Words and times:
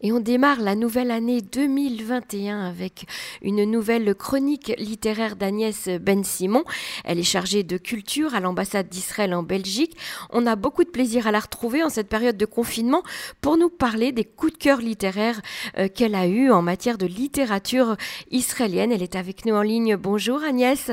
Et 0.00 0.12
on 0.12 0.20
démarre 0.20 0.60
la 0.60 0.76
nouvelle 0.76 1.10
année 1.10 1.40
2021 1.40 2.64
avec 2.66 3.06
une 3.42 3.64
nouvelle 3.64 4.14
chronique 4.14 4.72
littéraire 4.78 5.34
d'Agnès 5.34 5.88
Ben-Simon. 5.88 6.62
Elle 7.04 7.18
est 7.18 7.24
chargée 7.24 7.64
de 7.64 7.76
culture 7.78 8.34
à 8.34 8.40
l'ambassade 8.40 8.88
d'Israël 8.88 9.34
en 9.34 9.42
Belgique. 9.42 9.96
On 10.30 10.46
a 10.46 10.54
beaucoup 10.54 10.84
de 10.84 10.90
plaisir 10.90 11.26
à 11.26 11.32
la 11.32 11.40
retrouver 11.40 11.82
en 11.82 11.88
cette 11.88 12.08
période 12.08 12.36
de 12.36 12.46
confinement 12.46 13.02
pour 13.40 13.56
nous 13.56 13.70
parler 13.70 14.12
des 14.12 14.24
coups 14.24 14.52
de 14.52 14.58
cœur 14.58 14.78
littéraires 14.78 15.40
euh, 15.78 15.88
qu'elle 15.88 16.14
a 16.14 16.28
eus 16.28 16.52
en 16.52 16.62
matière 16.62 16.98
de 16.98 17.06
littérature 17.06 17.96
israélienne. 18.30 18.92
Elle 18.92 19.02
est 19.02 19.16
avec 19.16 19.44
nous 19.46 19.54
en 19.54 19.62
ligne. 19.62 19.96
Bonjour 19.96 20.44
Agnès. 20.44 20.92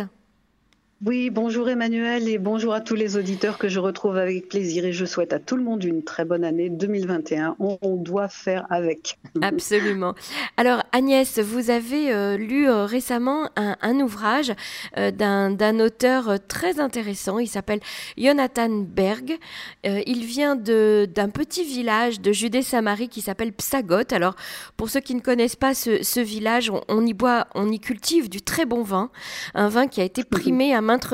Oui, 1.04 1.30
bonjour 1.30 1.68
Emmanuel 1.68 2.30
et 2.30 2.38
bonjour 2.38 2.74
à 2.74 2.80
tous 2.80 2.96
les 2.96 3.18
auditeurs 3.18 3.58
que 3.58 3.68
je 3.68 3.82
retrouve 3.82 4.16
avec 4.16 4.48
plaisir 4.48 4.86
et 4.86 4.94
je 4.94 5.04
souhaite 5.04 5.34
à 5.34 5.40
tout 5.40 5.58
le 5.58 5.62
monde 5.62 5.84
une 5.84 6.04
très 6.04 6.24
bonne 6.24 6.46
année 6.46 6.70
2021. 6.70 7.58
On, 7.60 7.98
doit 7.98 8.30
faire 8.30 8.66
avec. 8.70 9.18
Absolument. 9.42 10.16
Alors 10.56 10.84
Agnès, 10.94 11.40
vous 11.40 11.70
avez 11.70 12.14
euh, 12.14 12.38
lu 12.38 12.70
euh, 12.70 12.86
récemment 12.86 13.50
un, 13.58 14.00
ouvrage 14.00 14.54
euh, 14.98 15.12
d'un 15.12 15.80
auteur 15.82 16.38
très 16.48 16.80
intéressant. 16.80 17.40
Il 17.40 17.48
s'appelle 17.48 17.82
Jonathan 18.18 18.70
Berg. 18.70 19.38
il 19.84 20.24
vient 20.24 20.56
d'un 20.56 21.30
petit 21.30 21.66
village 21.66 22.22
de 22.22 22.32
Judée-Samarie 22.32 23.10
qui 23.10 23.20
s'appelle 23.20 23.52
Psagot. 23.52 24.14
Alors 24.14 24.36
pour 24.78 24.90
ceux 24.90 25.02
qui 25.02 25.14
ne 25.14 25.22
connaissent 25.22 25.58
pas 25.58 25.74
ce, 25.74 26.22
village, 26.22 26.70
on, 26.70 26.82
on, 26.88 27.06
y 27.06 27.14
boit, 27.14 27.48
on 27.54 27.70
y 27.70 27.82
cultive 27.82 28.30
du 28.30 28.42
très 28.42 28.66
bon 28.66 28.82
vin, 28.82 29.12
un 29.56 29.68
vin 29.68 29.88
qui 29.88 30.00
a 30.00 30.06
été 30.06 30.24
primé 30.36 30.74
à 30.74 30.85
maintes 30.86 31.06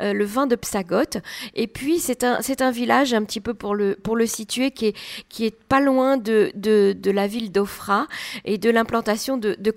euh, 0.00 0.12
le 0.12 0.24
vin 0.24 0.46
de 0.46 0.56
Psagot. 0.56 1.20
Et 1.54 1.66
puis, 1.66 1.98
c'est 1.98 2.24
un, 2.24 2.38
un 2.60 2.70
village, 2.70 3.14
un 3.14 3.24
petit 3.24 3.40
peu 3.40 3.54
pour 3.54 3.74
le, 3.74 3.96
pour 3.96 4.16
le 4.16 4.26
situer, 4.26 4.70
qui 4.70 4.86
est, 4.86 4.96
qui 5.28 5.44
est 5.44 5.54
pas 5.54 5.80
loin 5.80 6.16
de, 6.16 6.50
de, 6.54 7.10
la 7.10 7.26
ville 7.26 7.52
d'Ofra 7.52 8.06
et 8.44 8.58
de 8.58 8.70
l'implantation 8.70 9.36
de, 9.36 9.56
de 9.58 9.74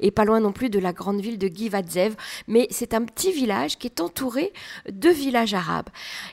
et 0.00 0.10
pas 0.10 0.24
loin 0.24 0.40
non 0.40 0.52
plus 0.52 0.70
de 0.70 0.78
la 0.78 0.92
grande 0.92 1.20
ville 1.20 1.38
de 1.38 1.48
Givadzev. 1.48 2.14
Mais 2.46 2.66
c'est 2.70 2.94
un 2.94 3.04
petit 3.04 3.32
village 3.32 3.78
qui 3.78 3.86
est 3.88 4.00
entouré 4.00 4.52
de 4.90 5.08
villages 5.08 5.54
arabes. 5.54 5.88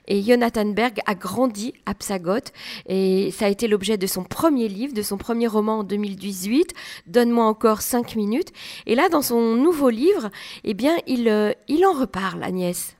Et 0.08 0.22
Jonathan 0.22 0.66
Berg 0.66 1.00
a 1.06 1.16
grandi 1.16 1.74
à 1.86 1.94
Psagot, 1.94 2.52
et 2.88 3.32
ça 3.32 3.46
a 3.46 3.50
été 3.50 3.68
l'objet 3.68 3.98
de 3.98 4.08
son 4.08 4.24
premier 4.24 4.68
livre, 4.68 4.94
de 4.94 5.02
son 5.02 5.18
premier 5.18 5.48
roman 5.48 5.80
en 5.80 5.84
2018, 5.84 6.74
Donne-moi 7.08 7.46
encore 7.46 7.82
cinq 7.82 8.16
minutes. 8.16 8.52
Et 8.86 8.96
là, 8.96 9.10
dans 9.10 9.22
son 9.22 9.56
nouveau 9.56 9.90
livre, 9.90 10.30
eh 10.64 10.74
bien, 10.74 10.96
il, 11.08 11.28
euh, 11.30 11.45
il 11.68 11.86
en 11.86 11.94
reparle, 11.94 12.44
Agnès. 12.44 12.95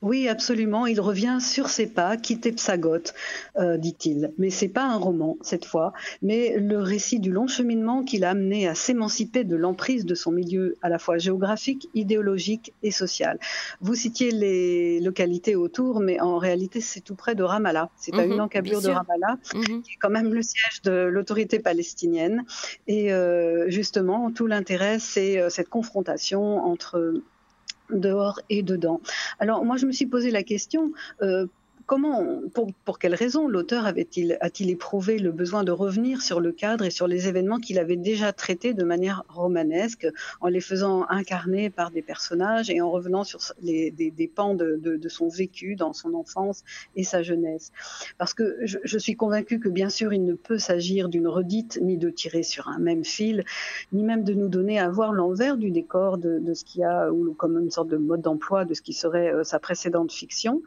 Oui, 0.00 0.28
absolument. 0.28 0.86
Il 0.86 1.00
revient 1.00 1.38
sur 1.40 1.68
ses 1.68 1.86
pas, 1.86 2.16
quitter 2.16 2.52
Psagot, 2.52 3.12
euh, 3.58 3.76
dit-il. 3.76 4.32
Mais 4.38 4.50
c'est 4.50 4.68
pas 4.68 4.84
un 4.84 4.96
roman 4.96 5.36
cette 5.42 5.64
fois, 5.64 5.92
mais 6.22 6.56
le 6.58 6.78
récit 6.78 7.20
du 7.20 7.30
long 7.30 7.46
cheminement 7.46 8.02
qu'il 8.02 8.24
a 8.24 8.30
amené 8.30 8.68
à 8.68 8.74
s'émanciper 8.74 9.44
de 9.44 9.56
l'emprise 9.56 10.04
de 10.06 10.14
son 10.14 10.32
milieu 10.32 10.76
à 10.82 10.88
la 10.88 10.98
fois 10.98 11.18
géographique, 11.18 11.88
idéologique 11.94 12.72
et 12.82 12.90
social. 12.90 13.38
Vous 13.80 13.94
citiez 13.94 14.30
les 14.30 15.00
localités 15.00 15.56
autour, 15.56 16.00
mais 16.00 16.20
en 16.20 16.38
réalité 16.38 16.80
c'est 16.80 17.00
tout 17.00 17.14
près 17.14 17.34
de 17.34 17.42
Ramallah. 17.42 17.90
C'est 17.96 18.14
à 18.14 18.24
une 18.24 18.34
mhm, 18.34 18.40
encablure 18.40 18.80
de 18.80 18.88
Ramallah, 18.88 19.38
mhm. 19.54 19.82
qui 19.82 19.92
est 19.92 19.98
quand 20.00 20.10
même 20.10 20.32
le 20.32 20.42
siège 20.42 20.82
de 20.82 20.92
l'autorité 20.92 21.58
palestinienne. 21.58 22.44
Et 22.86 23.12
euh, 23.12 23.68
justement, 23.68 24.30
tout 24.30 24.46
l'intérêt, 24.46 24.98
c'est 24.98 25.38
euh, 25.38 25.50
cette 25.50 25.68
confrontation 25.68 26.64
entre 26.64 27.22
dehors 27.92 28.40
et 28.50 28.62
dedans. 28.62 29.00
Alors 29.38 29.64
moi, 29.64 29.76
je 29.76 29.86
me 29.86 29.92
suis 29.92 30.06
posé 30.06 30.30
la 30.30 30.42
question, 30.42 30.92
euh, 31.22 31.46
comment, 31.86 32.40
pour, 32.54 32.72
pour 32.84 32.98
quelles 32.98 33.14
raisons 33.14 33.48
l'auteur 33.48 33.86
avait-il, 33.86 34.38
a-t-il 34.40 34.70
éprouvé 34.70 35.18
le 35.18 35.32
besoin 35.32 35.64
de 35.64 35.72
revenir 35.72 36.22
sur 36.22 36.40
le 36.40 36.52
cadre 36.52 36.84
et 36.84 36.90
sur 36.90 37.06
les 37.06 37.28
événements 37.28 37.58
qu'il 37.58 37.78
avait 37.78 37.96
déjà 37.96 38.32
traités 38.32 38.74
de 38.74 38.84
manière 38.84 39.24
romanesque, 39.28 40.06
en 40.40 40.48
les 40.48 40.60
faisant 40.60 41.06
incarner 41.08 41.70
par 41.70 41.90
des 41.90 42.02
personnages 42.02 42.70
et 42.70 42.80
en 42.80 42.90
revenant 42.90 43.24
sur 43.24 43.40
les, 43.62 43.90
des, 43.90 44.10
des 44.10 44.28
pans 44.28 44.54
de, 44.54 44.78
de, 44.80 44.96
de, 44.96 45.08
son 45.08 45.28
vécu 45.28 45.76
dans 45.76 45.92
son 45.92 46.14
enfance 46.14 46.64
et 46.96 47.04
sa 47.04 47.22
jeunesse? 47.22 47.72
Parce 48.18 48.34
que 48.34 48.58
je, 48.64 48.78
je 48.84 48.98
suis 48.98 49.16
convaincue 49.16 49.60
que 49.60 49.68
bien 49.68 49.88
sûr, 49.88 50.12
il 50.12 50.24
ne 50.24 50.34
peut 50.34 50.58
s'agir 50.58 51.08
d'une 51.08 51.28
redite, 51.28 51.78
ni 51.82 51.98
de 51.98 52.10
tirer 52.10 52.42
sur 52.42 52.68
un 52.68 52.78
même 52.78 53.04
fil, 53.04 53.44
ni 53.92 54.02
même 54.02 54.24
de 54.24 54.34
nous 54.34 54.48
donner 54.48 54.78
à 54.78 54.88
voir 54.88 55.12
l'envers 55.12 55.56
du 55.56 55.70
décor 55.70 56.18
de, 56.18 56.38
de 56.38 56.54
ce 56.54 56.64
qu'il 56.64 56.80
y 56.80 56.84
a, 56.84 57.10
ou 57.10 57.34
comme 57.34 57.58
une 57.58 57.70
sorte 57.70 57.88
de 57.88 57.96
mode 57.96 58.22
d'emploi 58.22 58.64
de 58.64 58.74
ce 58.74 58.82
qui 58.82 58.92
serait 58.92 59.32
euh, 59.32 59.44
sa 59.44 59.58
précédente 59.58 60.12
fiction. 60.12 60.62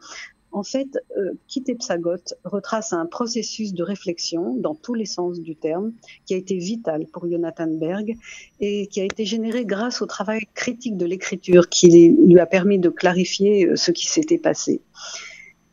En 0.56 0.62
fait, 0.62 0.98
euh, 1.18 1.32
Quitter 1.48 1.74
Psagot 1.74 2.32
retrace 2.44 2.94
un 2.94 3.04
processus 3.04 3.74
de 3.74 3.82
réflexion 3.82 4.56
dans 4.56 4.74
tous 4.74 4.94
les 4.94 5.04
sens 5.04 5.38
du 5.38 5.54
terme 5.54 5.92
qui 6.24 6.32
a 6.32 6.38
été 6.38 6.56
vital 6.56 7.04
pour 7.12 7.30
Jonathan 7.30 7.66
Berg 7.66 8.16
et 8.58 8.86
qui 8.86 9.02
a 9.02 9.04
été 9.04 9.26
généré 9.26 9.66
grâce 9.66 10.00
au 10.00 10.06
travail 10.06 10.46
critique 10.54 10.96
de 10.96 11.04
l'écriture 11.04 11.68
qui 11.68 12.16
lui 12.16 12.40
a 12.40 12.46
permis 12.46 12.78
de 12.78 12.88
clarifier 12.88 13.66
euh, 13.66 13.76
ce 13.76 13.90
qui 13.90 14.06
s'était 14.06 14.38
passé. 14.38 14.80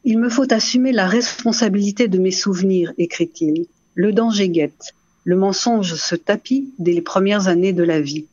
Il 0.04 0.20
me 0.20 0.28
faut 0.28 0.52
assumer 0.52 0.92
la 0.92 1.08
responsabilité 1.08 2.10
de 2.10 2.20
mes 2.20 2.32
souvenirs, 2.32 2.92
écrit-il. 2.98 3.68
Le 3.96 4.12
danger 4.12 4.50
guette. 4.50 4.94
Le 5.24 5.38
mensonge 5.38 5.94
se 5.94 6.16
tapit 6.16 6.74
dès 6.78 6.92
les 6.92 7.02
premières 7.02 7.48
années 7.48 7.72
de 7.72 7.84
la 7.84 8.02
vie. 8.02 8.26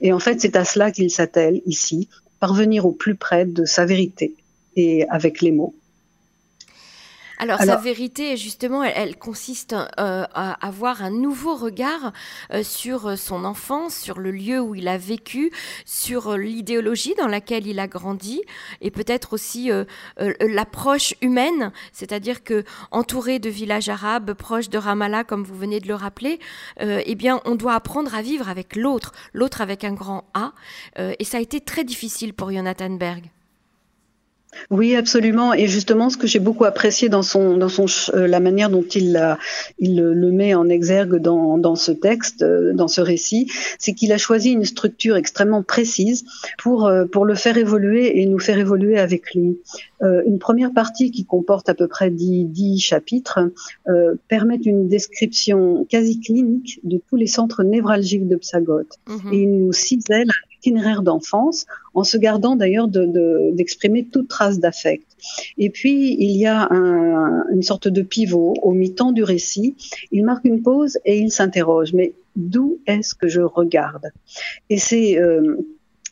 Et 0.00 0.14
en 0.14 0.20
fait, 0.20 0.40
c'est 0.40 0.56
à 0.56 0.64
cela 0.64 0.90
qu'il 0.90 1.10
s'attelle 1.10 1.60
ici, 1.66 2.08
parvenir 2.40 2.86
au 2.86 2.92
plus 2.92 3.14
près 3.14 3.44
de 3.44 3.66
sa 3.66 3.84
vérité 3.84 4.34
et 4.74 5.06
avec 5.10 5.42
les 5.42 5.52
mots. 5.52 5.74
Alors, 7.40 7.60
sa 7.60 7.76
vérité, 7.76 8.36
justement, 8.36 8.82
elle, 8.82 9.16
consiste 9.16 9.72
euh, 9.72 10.24
à 10.34 10.66
avoir 10.66 11.04
un 11.04 11.10
nouveau 11.10 11.54
regard 11.54 12.12
euh, 12.52 12.64
sur 12.64 13.06
euh, 13.06 13.16
son 13.16 13.44
enfance, 13.44 13.94
sur 13.96 14.18
le 14.18 14.32
lieu 14.32 14.60
où 14.60 14.74
il 14.74 14.88
a 14.88 14.98
vécu, 14.98 15.52
sur 15.84 16.36
l'idéologie 16.36 17.14
dans 17.16 17.28
laquelle 17.28 17.68
il 17.68 17.78
a 17.78 17.86
grandi, 17.86 18.42
et 18.80 18.90
peut-être 18.90 19.32
aussi 19.32 19.70
l'approche 20.40 21.14
humaine, 21.22 21.72
c'est-à-dire 21.92 22.42
que 22.42 22.64
entouré 22.90 23.38
de 23.38 23.48
villages 23.48 23.88
arabes, 23.88 24.34
proches 24.34 24.68
de 24.68 24.78
Ramallah, 24.78 25.24
comme 25.24 25.44
vous 25.44 25.56
venez 25.56 25.80
de 25.80 25.88
le 25.88 25.94
rappeler, 25.94 26.38
eh 26.80 27.14
bien, 27.14 27.40
on 27.44 27.54
doit 27.54 27.74
apprendre 27.74 28.14
à 28.14 28.22
vivre 28.22 28.48
avec 28.48 28.76
l'autre, 28.76 29.12
l'autre 29.32 29.60
avec 29.60 29.84
un 29.84 29.92
grand 29.92 30.24
A, 30.34 30.52
et 30.96 31.24
ça 31.24 31.38
a 31.38 31.40
été 31.40 31.60
très 31.60 31.84
difficile 31.84 32.34
pour 32.34 32.50
Jonathan 32.50 32.90
Berg. 32.90 33.30
Oui, 34.70 34.94
absolument. 34.96 35.54
Et 35.54 35.66
justement, 35.66 36.10
ce 36.10 36.16
que 36.16 36.26
j'ai 36.26 36.38
beaucoup 36.38 36.64
apprécié 36.64 37.08
dans 37.08 37.22
son, 37.22 37.56
dans 37.56 37.68
son, 37.68 37.86
euh, 38.14 38.26
la 38.26 38.40
manière 38.40 38.70
dont 38.70 38.82
il, 38.82 39.36
il 39.78 39.96
le 39.96 40.32
met 40.32 40.54
en 40.54 40.68
exergue 40.68 41.16
dans, 41.16 41.58
dans 41.58 41.76
ce 41.76 41.92
texte, 41.92 42.42
euh, 42.42 42.72
dans 42.74 42.88
ce 42.88 43.00
récit, 43.00 43.50
c'est 43.78 43.94
qu'il 43.94 44.12
a 44.12 44.18
choisi 44.18 44.50
une 44.50 44.64
structure 44.64 45.16
extrêmement 45.16 45.62
précise 45.62 46.24
pour, 46.58 46.86
euh, 46.86 47.04
pour 47.04 47.24
le 47.24 47.34
faire 47.34 47.56
évoluer 47.56 48.20
et 48.20 48.26
nous 48.26 48.38
faire 48.38 48.58
évoluer 48.58 48.98
avec 48.98 49.34
lui. 49.34 49.58
une 50.00 50.38
première 50.38 50.72
partie 50.72 51.10
qui 51.10 51.24
comporte 51.24 51.68
à 51.68 51.74
peu 51.74 51.88
près 51.88 52.10
dix, 52.10 52.44
dix 52.44 52.78
chapitres 52.78 53.40
permet 54.28 54.60
une 54.64 54.86
description 54.86 55.86
quasi 55.88 56.20
clinique 56.20 56.78
de 56.84 57.00
tous 57.08 57.16
les 57.16 57.26
centres 57.26 57.64
névralgiques 57.64 58.28
de 58.28 58.36
Psagot. 58.36 58.86
Mhm. 59.08 59.32
Et 59.32 59.42
il 59.42 59.50
nous 59.50 59.72
cisèle 59.72 60.30
itinéraire 60.58 61.02
d'enfance, 61.02 61.66
en 61.94 62.04
se 62.04 62.16
gardant 62.16 62.56
d'ailleurs 62.56 62.88
d'exprimer 62.88 64.02
de, 64.02 64.08
toute 64.08 64.28
trace 64.28 64.58
d'affect. 64.58 65.06
Et 65.56 65.70
puis, 65.70 66.16
il 66.18 66.36
y 66.36 66.46
a 66.46 66.68
un, 66.70 67.44
une 67.50 67.62
sorte 67.62 67.88
de 67.88 68.02
pivot 68.02 68.54
au 68.62 68.72
mi-temps 68.72 69.12
du 69.12 69.22
récit. 69.22 69.76
Il 70.12 70.24
marque 70.24 70.44
une 70.44 70.62
pause 70.62 70.98
et 71.04 71.18
il 71.18 71.30
s'interroge, 71.30 71.92
mais 71.92 72.12
d'où 72.36 72.78
est-ce 72.86 73.14
que 73.14 73.28
je 73.28 73.40
regarde? 73.40 74.10
Et 74.70 74.78
c'est 74.78 75.18
euh, 75.18 75.56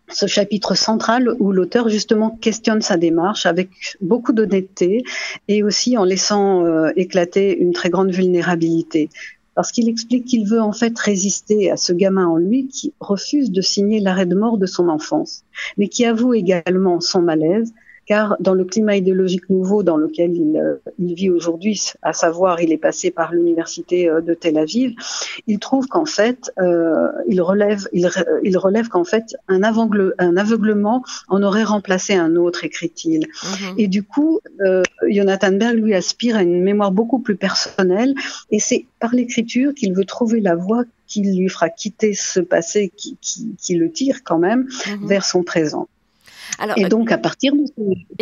ce 0.08 0.26
chapitre 0.26 0.76
central 0.76 1.34
où 1.40 1.52
l'auteur 1.52 1.88
justement 1.88 2.30
questionne 2.30 2.80
sa 2.80 2.96
démarche 2.96 3.46
avec 3.46 3.70
beaucoup 4.00 4.32
d'honnêteté 4.32 5.02
et 5.48 5.62
aussi 5.62 5.96
en 5.96 6.04
laissant 6.04 6.64
euh, 6.64 6.90
éclater 6.96 7.56
une 7.58 7.72
très 7.72 7.90
grande 7.90 8.10
vulnérabilité 8.10 9.08
parce 9.56 9.72
qu'il 9.72 9.88
explique 9.88 10.26
qu'il 10.26 10.46
veut 10.46 10.60
en 10.60 10.72
fait 10.72 10.96
résister 10.96 11.70
à 11.70 11.76
ce 11.76 11.92
gamin 11.92 12.26
en 12.26 12.36
lui 12.36 12.68
qui 12.68 12.92
refuse 13.00 13.50
de 13.50 13.62
signer 13.62 14.00
l'arrêt 14.00 14.26
de 14.26 14.36
mort 14.36 14.58
de 14.58 14.66
son 14.66 14.88
enfance, 14.88 15.42
mais 15.78 15.88
qui 15.88 16.04
avoue 16.04 16.34
également 16.34 17.00
son 17.00 17.22
malaise 17.22 17.72
car 18.06 18.36
dans 18.40 18.54
le 18.54 18.64
climat 18.64 18.96
idéologique 18.96 19.50
nouveau 19.50 19.82
dans 19.82 19.96
lequel 19.96 20.34
il, 20.34 20.56
euh, 20.56 20.76
il 20.98 21.14
vit 21.14 21.30
aujourd'hui, 21.30 21.92
à 22.02 22.12
savoir 22.12 22.60
il 22.60 22.72
est 22.72 22.78
passé 22.78 23.10
par 23.10 23.32
l'université 23.32 24.08
euh, 24.08 24.20
de 24.20 24.34
Tel 24.34 24.58
Aviv, 24.58 24.94
il 25.46 25.58
trouve 25.58 25.86
qu'en 25.88 26.06
fait, 26.06 26.52
euh, 26.58 27.08
il 27.28 27.42
relève, 27.42 27.88
il, 27.92 28.08
il 28.42 28.56
relève 28.58 28.88
qu'en 28.88 29.04
fait 29.04 29.36
un, 29.48 29.62
aveugle, 29.62 30.14
un 30.18 30.36
aveuglement 30.36 31.04
en 31.28 31.42
aurait 31.42 31.64
remplacé 31.64 32.14
un 32.14 32.36
autre, 32.36 32.64
écrit-il. 32.64 33.26
Mhm. 33.26 33.74
Et 33.78 33.88
du 33.88 34.02
coup, 34.02 34.40
euh, 34.60 34.82
Jonathan 35.08 35.52
Berg 35.52 35.76
lui 35.76 35.94
aspire 35.94 36.36
à 36.36 36.42
une 36.42 36.62
mémoire 36.62 36.92
beaucoup 36.92 37.18
plus 37.18 37.36
personnelle, 37.36 38.14
et 38.50 38.60
c'est 38.60 38.86
par 39.00 39.14
l'écriture 39.14 39.74
qu'il 39.74 39.92
veut 39.94 40.04
trouver 40.04 40.40
la 40.40 40.54
voie 40.54 40.84
qui 41.06 41.22
lui 41.22 41.48
fera 41.48 41.68
quitter 41.70 42.14
ce 42.14 42.40
passé 42.40 42.90
qui, 42.96 43.16
qui, 43.20 43.54
qui 43.60 43.76
le 43.76 43.90
tire 43.90 44.24
quand 44.24 44.38
même 44.38 44.68
mhm. 44.86 45.06
vers 45.06 45.24
son 45.24 45.42
présent. 45.42 45.88
Alors, 46.58 46.78
et 46.78 46.88
donc, 46.88 47.12
à 47.12 47.18
partir 47.18 47.54
de 47.54 47.64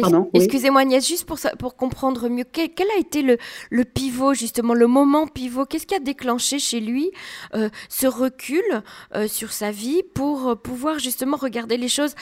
Pardon, 0.01 0.31
Excusez-moi 0.35 0.83
Agnès, 0.83 1.07
juste 1.07 1.27
pour, 1.27 1.39
pour 1.59 1.77
comprendre 1.77 2.29
mieux, 2.29 2.45
quel, 2.45 2.69
a 2.97 2.99
été 2.99 3.23
le, 3.23 3.39
le, 3.71 3.85
pivot, 3.85 4.35
justement, 4.35 4.75
le 4.75 4.87
moment 4.87 5.27
pivot? 5.27 5.67
Qu'est-ce 5.67 5.87
qui 5.87 5.95
a 5.95 6.01
déclenché 6.01 6.59
chez 6.59 6.81
lui 6.81 7.11
ce 7.89 8.07
recul 8.07 8.63
sur 9.27 9.53
sa 9.53 9.71
vie 9.71 10.03
pour 10.15 10.61
pouvoir 10.63 10.99
justement 10.99 11.37
regarder 11.37 11.77
les 11.77 11.89
choses 11.89 12.15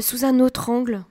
sous 0.00 0.24
un 0.24 0.40
autre 0.40 0.70
angle? 0.70 1.04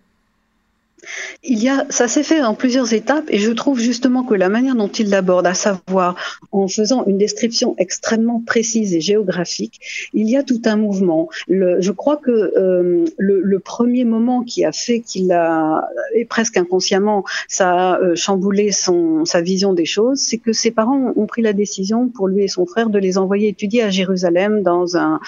Il 1.44 1.62
y 1.62 1.70
a, 1.70 1.86
ça 1.90 2.08
s'est 2.08 2.24
fait 2.24 2.42
en 2.42 2.56
plusieurs 2.56 2.94
étapes 2.94 3.26
et 3.30 3.38
je 3.38 3.52
trouve 3.52 3.80
justement 3.80 4.24
que 4.24 4.34
la 4.34 4.50
manière 4.50 4.76
dont 4.76 4.88
il 4.88 5.10
l'aborde, 5.10 5.46
à 5.46 5.54
savoir 5.54 6.16
en 6.52 6.68
faisant 6.68 7.06
une 7.06 7.18
description 7.18 7.76
extrêmement 7.78 8.42
précise 8.46 8.94
et 8.94 9.02
géographique, 9.02 9.80
il 10.14 10.30
y 10.30 10.38
a 10.38 10.44
tout 10.44 10.62
un 10.66 10.76
mouvement. 10.76 11.30
Je 11.48 11.92
crois 11.92 12.18
que 12.18 12.32
euh, 12.32 13.06
le, 13.18 13.60
premier 13.60 14.04
moment 14.04 14.44
qui 14.44 14.66
a 14.66 14.72
fait 14.72 15.00
qu'il 15.00 15.32
a, 15.32 15.88
et 16.14 16.26
presque 16.26 16.58
inconsciemment, 16.58 17.24
ça 17.48 17.72
a 17.72 18.00
euh, 18.00 18.16
chamboulé 18.16 18.72
son, 18.72 19.26
sa 19.26 19.42
vision 19.42 19.74
des 19.74 19.86
choses, 19.86 20.20
c'est 20.20 20.38
que 20.38 20.54
ses 20.54 20.72
parents 20.72 21.14
ont 21.16 21.26
pris 21.26 21.42
la 21.42 21.54
décision 21.54 22.10
pour 22.10 22.28
lui 22.28 22.44
et 22.44 22.48
son 22.48 22.66
frère 22.66 22.90
de 22.90 23.00
les 23.00 23.18
envoyer 23.18 23.48
étudier 23.48 23.84
à 23.84 23.90
Jérusalem 23.90 24.64
dans 24.64 24.98
un, 24.98 25.20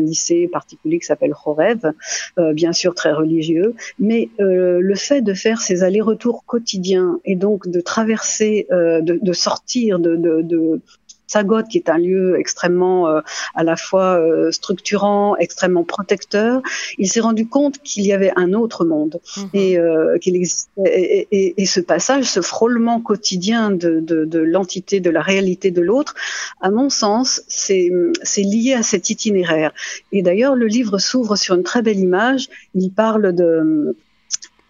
lycée 0.00 0.48
particulier 0.50 0.98
qui 0.98 1.06
s'appelle 1.06 1.32
Chorev, 1.32 1.92
euh, 2.38 2.52
bien 2.52 2.72
sûr 2.72 2.94
très 2.94 3.12
religieux, 3.12 3.74
mais 3.98 4.30
le 4.38 4.94
fait 4.94 5.19
de 5.20 5.34
faire 5.34 5.60
ces 5.60 5.82
allers-retours 5.82 6.44
quotidiens 6.44 7.18
et 7.24 7.36
donc 7.36 7.68
de 7.68 7.80
traverser, 7.80 8.66
euh, 8.70 9.00
de, 9.00 9.32
sortir 9.32 9.98
de, 9.98 10.16
de, 10.16 10.80
Sagot, 11.26 11.62
qui 11.62 11.78
est 11.78 11.88
un 11.88 11.98
lieu 11.98 12.40
extrêmement 12.40 13.06
euh, 13.06 13.20
à 13.54 13.62
la 13.62 13.76
fois 13.76 14.18
euh, 14.18 14.50
structurant, 14.50 15.36
extrêmement 15.36 15.84
protecteur, 15.84 16.60
il 16.98 17.08
s'est 17.08 17.20
rendu 17.20 17.46
compte 17.46 17.78
qu'il 17.78 18.04
y 18.04 18.12
avait 18.12 18.32
un 18.34 18.52
autre 18.52 18.84
monde 18.84 19.20
mhm. 19.36 19.48
et 19.54 19.78
qu'il 20.20 20.34
existait. 20.34 21.28
Et, 21.30 21.66
ce 21.66 21.78
passage, 21.78 22.24
ce 22.24 22.40
frôlement 22.40 23.00
quotidien 23.00 23.70
de, 23.70 24.00
de 24.00 24.38
l'entité, 24.40 24.98
de 24.98 25.10
la 25.10 25.22
réalité 25.22 25.70
de 25.70 25.80
l'autre, 25.80 26.14
à 26.60 26.70
mon 26.70 26.90
sens, 26.90 27.42
c'est 27.46 27.92
lié 28.38 28.74
à 28.74 28.82
cet 28.82 29.10
itinéraire. 29.10 29.72
Et 30.10 30.22
d'ailleurs, 30.22 30.56
le 30.56 30.66
livre 30.66 30.98
s'ouvre 30.98 31.36
sur 31.36 31.54
une 31.54 31.62
très 31.62 31.82
belle 31.82 32.00
image. 32.00 32.48
Il 32.74 32.90
parle 32.90 33.32
de 33.32 33.94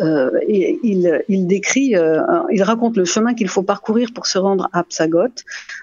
euh, 0.00 0.30
il, 0.48 1.22
il, 1.28 1.46
décrit, 1.46 1.94
euh, 1.94 2.20
il 2.50 2.62
raconte 2.62 2.96
le 2.96 3.04
chemin 3.04 3.34
qu'il 3.34 3.48
faut 3.48 3.62
parcourir 3.62 4.08
pour 4.14 4.26
se 4.26 4.38
rendre 4.38 4.68
à 4.72 4.82
Psagot 4.84 5.34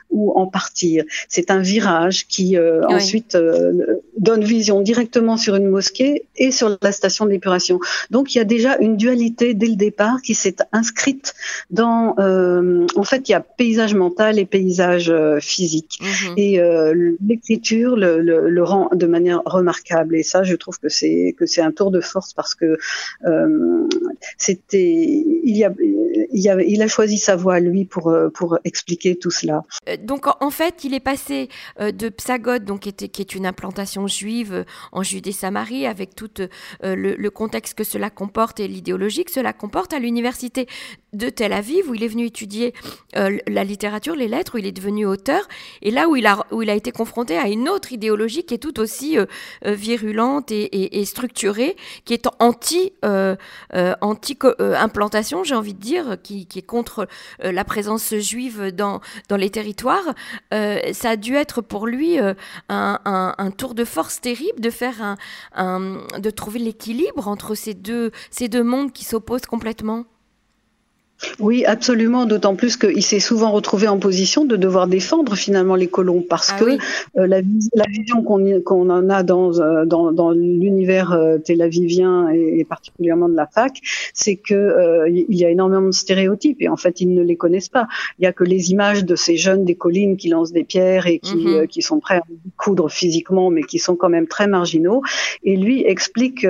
ou 0.10 0.32
en 0.32 0.48
partir. 0.48 1.04
C'est 1.28 1.52
un 1.52 1.60
virage 1.60 2.28
qui 2.28 2.58
euh, 2.58 2.86
ensuite 2.88 3.36
euh, 3.36 4.00
donne 4.18 4.44
vision 4.44 4.82
directement 4.82 5.38
sur 5.38 5.56
une 5.56 5.68
mosquée 5.68 6.26
et 6.38 6.52
sur 6.52 6.78
la 6.82 6.92
station 6.92 7.26
d'épuration. 7.26 7.80
Donc 8.10 8.34
il 8.34 8.38
y 8.38 8.42
a 8.42 8.46
déjà 8.46 8.78
une 8.78 8.98
dualité 8.98 9.54
dès 9.54 9.68
le 9.68 9.76
départ 9.76 10.22
qui 10.22 10.34
s'est 10.34 10.58
inscrite 10.72 11.34
dans. 11.70 12.16
en 12.18 13.04
fait, 13.04 13.30
il 13.30 13.34
y 13.34 13.36
a 13.36 13.42
paysage 13.42 13.94
mental 13.94 14.40
et 14.40 14.46
paysage 14.46 15.14
physique. 15.40 16.00
Mhm. 16.02 16.34
Et 16.38 16.62
l'écriture 17.22 17.96
le, 17.96 18.22
le, 18.22 18.50
le, 18.50 18.64
rend 18.64 18.90
de 18.94 19.06
manière 19.06 19.42
remarquable. 19.46 20.16
Et 20.16 20.24
ça, 20.24 20.44
je 20.44 20.56
trouve 20.56 20.80
que 20.80 20.90
c'est 20.90 21.36
que 21.38 21.46
c'est 21.46 21.62
un 21.62 21.72
tour 21.72 21.92
de 21.92 22.02
force 22.02 22.34
parce 22.34 22.56
que 22.56 22.78
c'était 24.38 25.24
il 25.44 25.64
a, 25.64 25.72
il, 26.32 26.82
a, 26.82 26.88
choisi 26.88 27.18
sa 27.18 27.36
voix 27.36 27.60
lui 27.60 27.86
pour 27.86 28.14
pour 28.34 28.58
expliquer 28.64 29.18
tout 29.18 29.32
cela. 29.32 29.64
Euh, 29.88 29.98
donc 29.98 30.26
en 30.28 30.50
fait, 30.50 30.84
il 30.84 30.94
est 30.94 31.00
passé 31.00 31.50
euh, 31.80 31.92
de 31.92 32.10
Psagot, 32.10 32.60
donc 32.60 32.82
qui, 32.82 33.22
est 33.22 33.36
une 33.36 33.46
implantation 33.46 34.08
juive 34.08 34.54
euh, 34.54 34.64
en 34.92 35.04
Judée-Samarie, 35.04 35.86
avec 35.86 36.16
tout 36.16 36.30
le, 36.82 37.30
contexte 37.30 37.74
que 37.76 37.84
cela 37.84 38.10
comporte 38.10 38.60
et 38.60 38.68
l'idéologie 38.68 39.24
que 39.26 39.32
cela 39.32 39.54
comporte, 39.54 39.94
à 39.94 40.00
l'université 40.00 40.68
de 41.18 41.30
Tel 41.30 41.54
Aviv, 41.54 41.90
où 41.90 41.96
il 41.96 42.04
est 42.04 42.08
venu 42.08 42.26
étudier 42.26 42.74
la 43.14 43.64
littérature, 43.64 44.16
les 44.16 44.28
lettres, 44.28 44.56
où 44.56 44.58
il 44.60 44.66
est 44.66 44.72
devenu 44.72 45.06
auteur, 45.06 45.48
et 45.82 45.92
là 45.92 46.08
où 46.08 46.16
il 46.16 46.28
a, 46.28 46.46
où 46.52 46.62
il 46.62 46.70
a 46.70 46.76
été 46.76 46.92
confronté 46.92 47.38
à 47.38 47.48
une 47.48 47.68
autre 47.68 47.92
idéologie 47.92 48.44
qui 48.44 48.54
est 48.54 48.60
tout 48.60 48.80
aussi 48.80 49.18
virulente 49.66 50.52
et, 50.52 51.06
structurée, 51.06 51.76
qui 52.06 52.14
est 52.14 52.28
anti, 52.40 52.94
anti 54.02 54.38
implantation, 54.60 55.44
j'ai 55.44 55.56
envie 55.56 55.74
de 55.74 55.80
dire, 55.80 56.18
qui, 56.22 56.48
est 56.56 56.62
contre 56.62 57.08
la 57.40 57.64
présence 57.64 58.16
juive 58.16 58.72
dans, 58.72 59.02
dans 59.30 59.38
les 59.38 59.50
territoires 59.50 60.14
euh, 60.54 60.80
ça 60.94 61.12
a 61.12 61.16
dû 61.16 61.36
être 61.36 61.62
pour 61.62 61.88
lui 61.88 62.20
euh, 62.20 62.34
un, 62.70 63.52
tour 63.58 63.74
de 63.74 63.86
force 63.86 64.22
terrible 64.22 64.60
de 64.60 64.70
faire 64.70 65.18
un, 65.56 65.98
de 66.18 66.30
trouver 66.30 66.60
l'équilibre 66.60 67.28
entre 67.28 67.56
ces 67.56 67.74
deux, 67.74 68.12
ces 68.32 68.48
deux 68.48 68.64
mondes 68.64 68.92
qui 68.92 69.06
s'opposent 69.06 69.46
complètement. 69.46 70.06
Oui, 71.40 71.66
absolument, 71.66 72.26
d'autant 72.26 72.56
plus 72.56 72.78
qu'il 72.78 73.02
s'est 73.02 73.20
souvent 73.20 73.52
retrouvé 73.52 73.88
en 73.88 73.98
position 73.98 74.46
de 74.46 74.56
devoir 74.56 74.88
défendre 74.88 75.36
finalement 75.36 75.76
les 75.76 75.88
colons 75.88 76.24
parce 76.28 76.52
ah 76.54 76.60
que 76.60 76.66
euh, 77.18 77.28
la, 77.28 77.42
vision 77.42 78.22
qu'on 78.22 78.90
en 78.90 79.10
a 79.10 79.24
dans, 79.24 79.60
euh, 79.60 79.86
dans, 79.86 80.32
l'univers 80.32 81.14
euh, 81.14 81.38
tel 81.40 81.62
avivien 81.64 82.30
et, 82.30 82.64
particulièrement 82.66 83.30
de 83.30 83.36
la 83.36 83.48
fac, 83.48 83.80
c'est 84.14 84.36
que 84.36 85.08
il 85.10 85.36
y 85.36 85.46
a 85.46 85.50
énormément 85.50 85.88
de 85.88 85.92
stéréotypes 85.92 86.62
et 86.62 86.70
en 86.70 86.78
fait 86.78 87.02
ils 87.02 87.14
ne 87.14 87.24
les 87.24 87.36
connaissent 87.36 87.70
pas. 87.70 87.88
Il 88.20 88.24
y 88.24 88.28
a 88.28 88.34
que 88.34 88.44
les 88.44 88.72
images 88.72 89.04
de 89.04 89.16
ces 89.16 89.38
jeunes 89.38 89.66
des 89.66 89.76
collines 89.76 90.18
qui 90.18 90.30
lancent 90.30 90.52
des 90.52 90.64
pierres 90.64 91.08
et 91.08 91.20
qui, 91.20 91.36
mhm. 91.36 91.68
qui 91.68 91.82
sont 91.82 92.00
prêts 92.00 92.18
à 92.18 92.24
coudre 92.58 92.90
physiquement 92.90 93.50
mais 93.50 93.64
qui 93.64 93.80
sont 93.80 93.96
quand 93.96 94.10
même 94.10 94.28
très 94.28 94.48
marginaux. 94.48 95.02
Et 95.44 95.58
lui 95.58 95.84
explique 95.84 96.46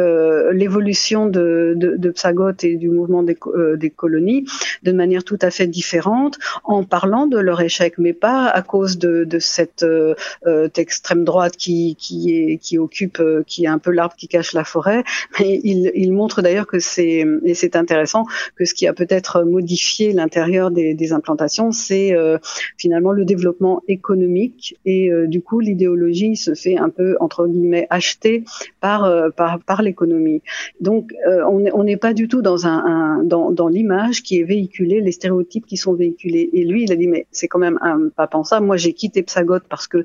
l'évolution 0.52 1.28
de, 1.28 1.74
de, 1.76 1.96
de, 1.96 2.10
Psagot 2.10 2.52
et 2.64 2.76
du 2.76 2.90
mouvement 2.90 3.24
des, 3.24 3.38
des 3.78 3.90
colonies 3.90 4.46
de 4.84 4.92
manière 4.92 5.24
tout 5.24 5.40
à 5.42 5.52
fait 5.52 5.68
différente 5.68 6.38
en 6.64 6.84
parlant 6.84 7.28
de 7.28 7.38
leur 7.38 7.62
échec, 7.62 7.96
mais 7.98 8.14
pas 8.14 8.48
à 8.48 8.62
cause 8.62 8.98
de, 8.98 9.24
de 9.24 9.40
cette 9.40 9.84
euh, 9.84 10.16
euh 10.46 10.70
extrême 10.78 11.24
droite 11.24 11.58
qui, 11.58 11.96
qui, 11.98 12.36
est, 12.36 12.58
qui 12.58 12.78
occupe, 12.78 13.20
euh, 13.20 13.44
qui 13.48 13.64
est 13.64 13.68
un 13.68 13.80
peu 13.80 13.92
l'arbre 13.92 14.16
qui 14.16 14.28
cache 14.28 14.54
la 14.54 14.64
forêt. 14.64 15.04
Mais 15.40 15.60
il, 15.64 15.92
il 15.96 16.14
montre 16.14 16.42
d'ailleurs 16.42 16.68
que 16.68 16.80
c'est, 16.80 17.26
et 17.44 17.54
c'est 17.56 17.76
intéressant, 17.76 18.26
que 18.56 18.66
ce 18.66 18.74
qui 18.74 18.86
a 18.86 18.94
peut-être 18.94 19.44
modifié 19.44 20.14
l'intérieur 20.14 20.70
des, 20.70 20.94
des 20.94 21.14
implantations, 21.14 21.72
c'est 21.72 22.14
euh, 22.14 22.38
finalement 22.78 23.12
le 23.12 23.26
développement 23.26 23.82
économique 23.88 24.78
et 24.86 25.10
du 25.28 25.42
coup 25.42 25.60
l'idéologie 25.60 26.36
se 26.36 26.54
fait 26.54 26.78
un 26.78 26.90
peu 26.90 27.18
entre 27.20 27.48
guillemets 27.48 27.88
achetée 27.90 28.44
par 28.80 29.10
par, 29.36 29.60
par 29.60 29.82
l'économie. 29.82 30.42
Donc 30.80 31.14
on 31.26 31.84
n'est 31.84 31.98
pas 31.98 32.14
du 32.14 32.28
tout 32.28 32.42
dans 32.42 32.68
un, 32.68 32.86
un 32.86 33.24
dans, 33.24 33.52
dans 33.52 33.68
l'image 33.68 34.24
qui 34.24 34.40
est 34.40 34.44
véhiculés, 34.48 35.02
les 35.02 35.12
stéréotypes 35.12 35.66
qui 35.66 35.78
sont 35.78 35.94
véhiculés. 35.94 36.50
Et 36.54 36.64
lui, 36.64 36.84
il 36.84 36.92
a 36.92 36.96
dit, 36.96 37.08
mais 37.08 37.28
c'est 37.32 37.48
quand 37.48 37.60
même 37.60 37.78
un, 37.82 38.10
pas 38.10 38.28
pensable. 38.28 38.66
Moi, 38.66 38.78
j'ai 38.78 38.94
quitté 38.94 39.22
Psagot 39.24 39.60
parce 39.70 39.88
que 39.88 40.04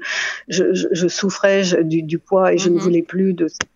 je, 0.49 1.09
souffrais 1.09 1.63
du, 1.85 2.19
poids 2.19 2.53
et 2.53 2.59
je 2.59 2.69
ne 2.69 2.75
mhm. 2.75 2.81
voulais 2.81 3.03
plus 3.03 3.33
de 3.33 3.49
cette 3.49 3.69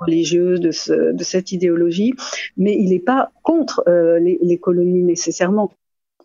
religieuse, 0.00 0.60
de, 0.60 1.12
de 1.12 1.24
cette 1.24 1.52
idéologie. 1.52 2.14
Mais 2.56 2.74
il 2.76 2.90
n'est 2.90 3.00
pas 3.00 3.30
contre 3.42 3.82
euh, 3.88 4.18
les, 4.18 4.58
colonies 4.58 5.02
nécessairement. 5.02 5.72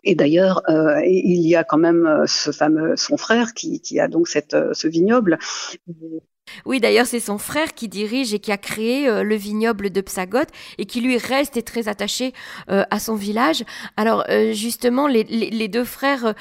Et 0.04 0.14
d'ailleurs, 0.14 0.62
euh, 0.70 1.00
il 1.04 1.46
y 1.46 1.56
a 1.56 1.64
quand 1.64 1.78
même 1.78 2.06
euh, 2.06 2.24
ce 2.26 2.52
fameux 2.52 2.96
son 2.96 3.16
frère 3.16 3.52
qui, 3.52 3.80
qui 3.80 3.98
a 3.98 4.08
donc 4.08 4.28
cette, 4.28 4.56
ce 4.72 4.88
vignoble. 4.88 5.38
Oui, 6.64 6.80
d'ailleurs, 6.80 7.06
c'est 7.06 7.20
son 7.20 7.38
frère 7.38 7.74
qui 7.74 7.88
dirige 7.88 8.34
et 8.34 8.38
qui 8.38 8.52
a 8.52 8.58
créé 8.58 9.08
euh, 9.08 9.22
le 9.22 9.36
vignoble 9.36 9.90
de 9.90 10.00
Psagot 10.00 10.38
et 10.78 10.86
qui 10.86 11.00
lui 11.00 11.18
reste 11.18 11.56
et 11.56 11.62
très 11.62 11.88
attaché 11.88 12.32
euh, 12.70 12.84
à 12.90 12.98
son 12.98 13.14
village. 13.14 13.64
Alors, 13.96 14.24
euh, 14.28 14.52
justement, 14.52 15.06
les, 15.06 15.68
deux 15.68 15.84
frères 15.84 16.34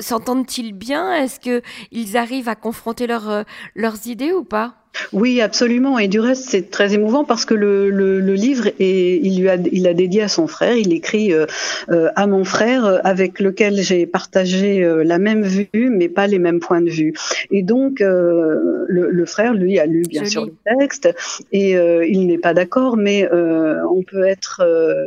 s'entendent-ils 0.00 0.72
bien? 0.72 1.12
Est-ce 1.14 1.40
qu'ils 1.40 2.16
arrivent 2.16 2.48
à 2.48 2.54
confronter 2.54 3.06
leurs 3.06 4.06
idées 4.06 4.32
ou 4.32 4.44
pas? 4.44 4.79
Oui, 5.12 5.40
absolument. 5.40 5.98
Et 5.98 6.08
du 6.08 6.20
reste, 6.20 6.44
c'est 6.48 6.70
très 6.70 6.94
émouvant 6.94 7.24
parce 7.24 7.44
que 7.44 7.54
le, 7.54 7.90
le, 7.90 8.20
le, 8.20 8.34
livre, 8.34 8.68
est, 8.78 9.20
il 9.22 9.40
lui 9.40 9.48
a, 9.48 9.56
il 9.72 9.86
a 9.88 9.94
dédié 9.94 10.22
à 10.22 10.28
son 10.28 10.46
frère. 10.46 10.76
Il 10.76 10.92
écrit 10.92 11.32
euh, 11.32 11.46
euh 11.90 12.10
à 12.16 12.26
mon 12.26 12.44
frère, 12.44 12.84
euh, 12.84 12.98
avec 13.04 13.40
lequel 13.40 13.76
j'ai 13.76 14.06
partagé 14.06 14.82
euh, 14.82 15.04
la 15.04 15.18
même 15.18 15.42
vue, 15.42 15.68
mais 15.90 16.08
pas 16.08 16.26
les 16.26 16.38
mêmes 16.38 16.60
points 16.60 16.80
de 16.80 16.90
vue. 16.90 17.14
Et 17.50 17.62
donc, 17.62 18.00
le, 18.00 18.86
le, 18.88 19.26
frère, 19.26 19.54
lui, 19.54 19.78
a 19.78 19.86
lu 19.86 20.02
bien 20.08 20.24
sûr 20.24 20.46
le 20.46 20.78
texte 20.78 21.08
et 21.52 21.72
il 21.72 22.26
n'est 22.26 22.38
pas 22.38 22.54
d'accord, 22.54 22.96
mais 22.96 23.28
on 23.32 24.02
peut 24.02 24.24
être 24.26 24.62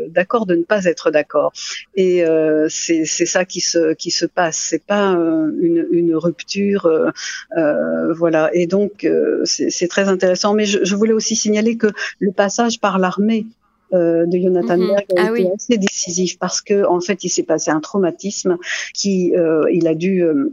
d'accord 0.09 0.45
de 0.45 0.55
ne 0.55 0.63
pas 0.63 0.85
être 0.85 1.11
d'accord. 1.11 1.53
Et 1.95 2.23
c'est 2.69 3.05
ça 3.05 3.45
qui 3.45 3.61
se 3.61 3.93
qui 3.93 4.11
se 4.11 4.25
passe. 4.25 4.57
C'est 4.57 4.83
pas 4.83 5.07
une, 5.07 5.87
une 5.91 6.15
rupture, 6.15 6.89
voilà. 8.15 8.49
Et 8.53 8.67
donc, 8.67 9.07
c'est 9.43 9.72
c'est 9.73 9.87
très 9.87 10.07
intéressant. 10.07 10.53
Mais 10.53 10.65
je, 10.65 10.95
voulais 10.95 11.13
aussi 11.13 11.35
signaler 11.35 11.77
que 11.77 11.87
le 12.19 12.31
passage 12.31 12.79
par 12.79 12.99
l'armée 12.99 13.45
euh, 13.93 14.25
de 14.25 14.39
Jonathan 14.39 14.77
mhm. 14.77 14.87
Berg 14.87 15.05
a 15.17 15.27
ah 15.27 15.37
été 15.37 15.51
assez 15.51 15.77
décisif 15.77 16.39
parce 16.39 16.61
que 16.61 16.85
en 16.85 16.99
fait 16.99 17.23
il 17.23 17.29
s'est 17.29 17.43
passé 17.43 17.69
un 17.69 17.79
traumatisme 17.79 18.57
qui 18.93 19.35
euh, 19.35 19.65
il 19.71 19.87
a 19.87 19.93
dû 19.93 20.23
euh, 20.23 20.49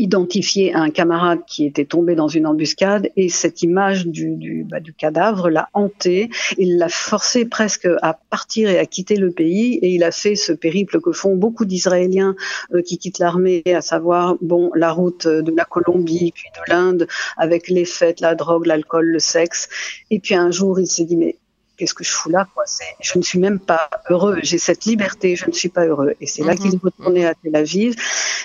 identifié 0.00 0.74
un 0.74 0.90
camarade 0.90 1.40
qui 1.46 1.66
était 1.66 1.84
tombé 1.84 2.14
dans 2.14 2.28
une 2.28 2.46
embuscade 2.46 3.10
et 3.16 3.28
cette 3.28 3.62
image 3.62 4.06
du, 4.06 4.36
du, 4.36 4.64
bah, 4.64 4.80
du 4.80 4.94
cadavre 4.94 5.50
l'a 5.50 5.68
hanté, 5.74 6.30
il 6.58 6.78
l'a 6.78 6.88
forcé 6.88 7.44
presque 7.44 7.88
à 8.00 8.18
partir 8.30 8.70
et 8.70 8.78
à 8.78 8.86
quitter 8.86 9.16
le 9.16 9.30
pays 9.30 9.74
et 9.82 9.90
il 9.90 10.02
a 10.02 10.10
fait 10.10 10.36
ce 10.36 10.52
périple 10.52 11.00
que 11.00 11.12
font 11.12 11.36
beaucoup 11.36 11.64
d'Israéliens 11.64 12.34
euh, 12.74 12.82
qui 12.82 12.98
quittent 12.98 13.18
l'armée, 13.18 13.62
à 13.66 13.80
savoir 13.82 14.36
bon 14.40 14.70
la 14.74 14.90
route 14.90 15.26
de 15.26 15.52
la 15.54 15.64
Colombie 15.64 16.32
puis 16.34 16.48
de 16.56 16.72
l'Inde 16.72 17.06
avec 17.36 17.68
les 17.68 17.84
fêtes, 17.84 18.20
la 18.20 18.34
drogue, 18.34 18.66
l'alcool, 18.66 19.06
le 19.06 19.18
sexe. 19.18 19.68
Et 20.10 20.18
puis 20.18 20.34
un 20.34 20.50
jour 20.50 20.80
il 20.80 20.86
s'est 20.86 21.04
dit 21.04 21.16
mais 21.16 21.36
qu'est-ce 21.80 21.94
que 21.94 22.04
je 22.04 22.10
fous 22.10 22.28
là 22.28 22.46
quoi 22.54 22.64
Je 23.00 23.18
ne 23.18 23.22
suis 23.22 23.38
même 23.38 23.58
pas 23.58 23.88
heureux. 24.10 24.38
J'ai 24.42 24.58
cette 24.58 24.84
liberté, 24.84 25.34
je 25.34 25.46
ne 25.46 25.52
suis 25.52 25.70
pas 25.70 25.86
heureux. 25.86 26.12
Et 26.20 26.26
c'est 26.26 26.44
là 26.44 26.54
qu'il 26.54 26.66
est 26.66 26.74
mhm. 26.74 26.80
retourné 26.82 27.24
à 27.24 27.34
Tel 27.34 27.56
Aviv. 27.56 27.96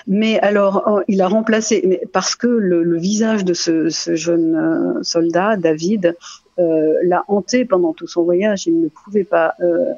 Mais 0.06 0.40
alors, 0.40 0.84
oh, 0.86 1.00
il 1.06 1.20
a 1.20 1.28
remplacé, 1.28 1.82
mais 1.86 2.00
parce 2.14 2.34
que 2.34 2.46
le, 2.46 2.96
visage 2.96 3.44
de 3.44 3.52
ce, 3.52 3.90
jeune 4.14 4.54
euh, 4.56 5.02
soldat, 5.02 5.58
David, 5.58 6.16
euh, 6.58 6.94
l'a 7.02 7.24
hanté 7.28 7.66
pendant 7.66 7.92
tout 7.92 8.06
son 8.06 8.24
voyage. 8.24 8.66
Il 8.66 8.80
ne 8.80 8.88
pouvait 8.88 9.24
pas, 9.24 9.52
euh, 9.60 9.92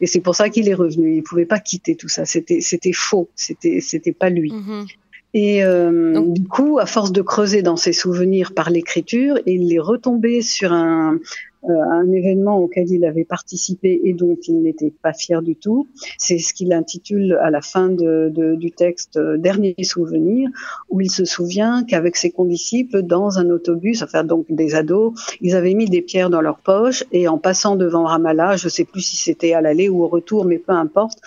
et 0.00 0.08
c'est 0.08 0.20
pour 0.20 0.34
ça 0.34 0.48
qu'il 0.48 0.68
est 0.68 0.74
revenu. 0.74 1.12
Il 1.12 1.18
ne 1.18 1.22
pouvait 1.22 1.46
pas 1.46 1.60
quitter 1.60 1.94
tout 1.94 2.08
ça. 2.08 2.24
C'était, 2.24 2.60
c'était 2.60 2.92
faux. 2.92 3.28
C'était, 3.36 3.80
c'était 3.80 4.12
pas 4.12 4.30
lui. 4.30 4.50
Mhm. 4.50 4.86
Et 5.34 5.64
euh, 5.64 6.20
du 6.28 6.44
coup, 6.44 6.78
à 6.78 6.86
force 6.86 7.10
de 7.10 7.20
creuser 7.20 7.62
dans 7.62 7.76
ses 7.76 7.92
souvenirs 7.92 8.54
par 8.54 8.70
l'écriture, 8.70 9.36
il 9.46 9.72
est 9.74 9.80
retombé 9.80 10.42
sur 10.42 10.72
un, 10.72 11.18
euh, 11.68 11.82
un 11.90 12.10
événement 12.12 12.58
auquel 12.58 12.90
il 12.90 13.04
avait 13.04 13.24
participé 13.24 14.00
et 14.04 14.12
dont 14.12 14.36
il 14.46 14.62
n'était 14.62 14.92
pas 15.02 15.12
fier 15.12 15.42
du 15.42 15.56
tout. 15.56 15.88
C'est 16.18 16.38
ce 16.38 16.52
qu'il 16.52 16.72
intitule 16.72 17.38
à 17.42 17.50
la 17.50 17.60
fin 17.60 17.88
de, 17.88 18.30
de, 18.34 18.54
du 18.54 18.70
texte 18.70 19.16
euh, 19.16 19.36
Dernier 19.38 19.74
souvenir, 19.82 20.50
où 20.90 21.00
il 21.00 21.10
se 21.10 21.24
souvient 21.24 21.84
qu'avec 21.84 22.16
ses 22.16 22.30
condisciples, 22.30 23.02
dans 23.02 23.38
un 23.38 23.50
autobus, 23.50 24.02
enfin 24.02 24.24
donc 24.24 24.46
des 24.48 24.74
ados, 24.74 25.12
ils 25.40 25.54
avaient 25.54 25.74
mis 25.74 25.86
des 25.86 26.02
pierres 26.02 26.30
dans 26.30 26.40
leur 26.40 26.58
poche 26.58 27.04
et 27.12 27.28
en 27.28 27.38
passant 27.38 27.76
devant 27.76 28.04
Ramallah, 28.04 28.56
je 28.56 28.66
ne 28.66 28.70
sais 28.70 28.84
plus 28.84 29.00
si 29.00 29.16
c'était 29.16 29.52
à 29.52 29.60
l'aller 29.60 29.88
ou 29.88 30.02
au 30.02 30.08
retour, 30.08 30.44
mais 30.44 30.58
peu 30.58 30.72
importe, 30.72 31.18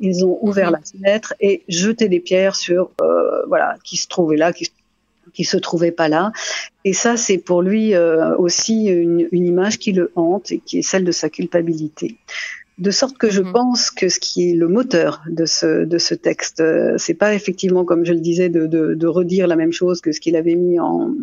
ils 0.00 0.24
ont 0.24 0.38
ouvert 0.42 0.70
la 0.70 0.80
fenêtre 0.80 1.34
et 1.40 1.62
jeté 1.68 2.08
des 2.08 2.20
pierres 2.20 2.56
sur 2.56 2.90
euh, 3.00 3.42
voilà 3.46 3.76
qui 3.84 3.96
se 3.96 4.08
trouvaient 4.08 4.36
là, 4.36 4.52
qui 4.52 4.66
qui 5.32 5.44
se 5.44 5.56
trouvait 5.56 5.92
pas 5.92 6.08
là. 6.08 6.32
Et 6.84 6.92
ça, 6.92 7.16
c'est 7.16 7.38
pour 7.38 7.62
lui 7.62 7.94
euh, 7.94 8.36
aussi 8.36 8.86
une, 8.86 9.28
une, 9.32 9.46
image 9.46 9.78
qui 9.78 9.92
le 9.92 10.12
hante 10.16 10.52
et 10.52 10.58
qui 10.58 10.78
est 10.78 10.82
celle 10.82 11.04
de 11.04 11.12
sa 11.12 11.30
culpabilité. 11.30 12.16
De 12.78 12.90
sorte 12.90 13.18
que 13.18 13.30
je 13.30 13.42
mhm. 13.42 13.52
pense 13.52 13.90
que 13.90 14.08
ce 14.08 14.18
qui 14.18 14.50
est 14.50 14.54
le 14.54 14.66
moteur 14.66 15.22
de 15.28 15.44
ce, 15.44 15.84
de 15.84 15.98
ce 15.98 16.14
texte, 16.14 16.60
euh, 16.60 16.94
c'est 16.96 17.14
pas 17.14 17.34
effectivement, 17.34 17.84
comme 17.84 18.04
je 18.04 18.12
le 18.12 18.20
disais, 18.20 18.48
de, 18.48 18.66
de, 18.66 18.94
de, 18.94 19.06
redire 19.06 19.46
la 19.46 19.56
même 19.56 19.72
chose 19.72 20.00
que 20.00 20.10
ce 20.10 20.20
qu'il 20.20 20.36
avait 20.36 20.54
mis 20.54 20.80
en, 20.80 21.14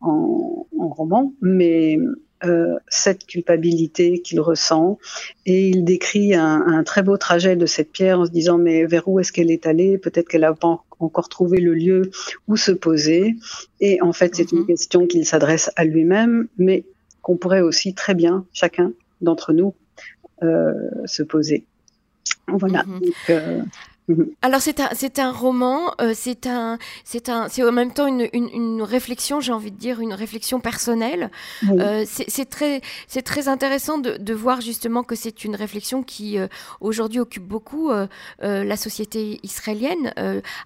en, 0.00 0.66
en 0.78 0.88
roman, 0.88 1.32
mais 1.42 1.98
euh, 2.44 2.76
cette 2.88 3.26
culpabilité 3.26 4.20
qu'il 4.20 4.40
ressent 4.40 4.98
et 5.44 5.68
il 5.68 5.84
décrit 5.84 6.34
un, 6.34 6.62
un, 6.66 6.84
très 6.84 7.02
beau 7.02 7.16
trajet 7.16 7.56
de 7.56 7.66
cette 7.66 7.90
pierre 7.90 8.20
en 8.20 8.26
se 8.26 8.30
disant 8.30 8.58
mais 8.58 8.84
vers 8.86 9.08
où 9.08 9.18
est-ce 9.18 9.32
qu'elle 9.32 9.50
est 9.50 9.66
allée? 9.66 9.98
Peut-être 9.98 10.28
qu'elle 10.28 10.44
a 10.44 10.54
pas 10.54 10.84
encore 11.00 11.28
trouvé 11.28 11.58
le 11.60 11.74
lieu 11.74 12.10
où 12.46 12.56
se 12.56 12.72
poser 12.72 13.36
et 13.80 14.00
en 14.02 14.12
fait 14.12 14.36
c'est 14.36 14.52
une 14.52 14.60
mhm. 14.60 14.66
question 14.66 15.06
qu'il 15.06 15.24
s'adresse 15.26 15.70
à 15.76 15.84
lui-même 15.84 16.48
mais 16.58 16.84
qu'on 17.22 17.36
pourrait 17.36 17.60
aussi 17.60 17.94
très 17.94 18.14
bien 18.14 18.46
chacun 18.52 18.92
d'entre 19.20 19.52
nous 19.52 19.74
euh, 20.42 20.72
se 21.06 21.22
poser 21.22 21.64
voilà 22.48 22.84
mhm. 22.84 23.00
Donc, 23.00 23.14
euh. 23.30 23.62
Alors 24.42 24.60
c'est 24.60 24.80
un 24.80 24.88
c'est 24.94 25.18
un 25.18 25.32
roman, 25.32 25.92
euh, 26.00 26.12
c'est 26.14 26.46
un 26.46 26.78
c'est 27.04 27.28
un 27.28 27.48
c'est 27.48 27.62
en 27.62 27.72
même 27.72 27.92
temps 27.92 28.06
une, 28.06 28.28
une, 28.32 28.48
une 28.48 28.82
réflexion, 28.82 29.40
j'ai 29.40 29.52
envie 29.52 29.70
de 29.70 29.76
dire 29.76 30.00
une 30.00 30.14
réflexion 30.14 30.60
personnelle. 30.60 31.30
Euh, 31.68 32.04
c'est 32.06 32.48
très 32.48 32.80
c'est 33.06 33.22
très 33.22 33.48
intéressant 33.48 33.98
de, 33.98 34.16
de 34.16 34.34
voir 34.34 34.60
justement 34.60 35.02
que 35.02 35.14
c'est 35.14 35.44
une 35.44 35.54
réflexion 35.54 36.02
qui 36.02 36.38
euh, 36.38 36.48
aujourd'hui 36.80 37.20
occupe 37.20 37.46
beaucoup 37.46 37.90
la 38.40 38.76
société 38.76 39.40
israélienne 39.42 40.12